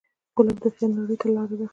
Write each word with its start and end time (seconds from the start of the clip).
ګلاب 0.35 0.57
د 0.63 0.65
خیال 0.75 0.91
نړۍ 0.99 1.15
ته 1.21 1.27
لاره 1.35 1.55
ده. 1.59 1.67